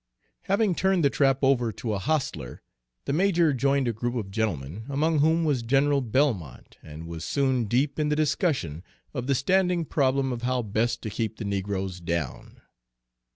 Having 0.45 0.73
turned 0.73 1.03
the 1.05 1.11
trap 1.11 1.43
over 1.43 1.71
to 1.73 1.93
a 1.93 1.99
hostler, 1.99 2.63
the 3.05 3.13
major 3.13 3.53
joined 3.53 3.87
a 3.87 3.93
group 3.93 4.15
of 4.15 4.31
gentlemen, 4.31 4.83
among 4.89 5.19
whom 5.19 5.43
was 5.45 5.61
General 5.61 6.01
Belmont, 6.01 6.79
and 6.81 7.05
was 7.05 7.23
soon 7.23 7.65
deep 7.65 7.99
in 7.99 8.09
the 8.09 8.15
discussion 8.15 8.81
of 9.13 9.27
the 9.27 9.35
standing 9.35 9.85
problem 9.85 10.31
of 10.33 10.41
how 10.41 10.63
best 10.63 11.03
to 11.03 11.11
keep 11.11 11.37
the 11.37 11.45
negroes 11.45 11.99
down. 11.99 12.61